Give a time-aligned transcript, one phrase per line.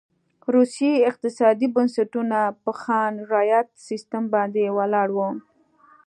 [0.53, 5.19] روسي اقتصادي بنسټونه په خان رعیت سیستم باندې ولاړ و.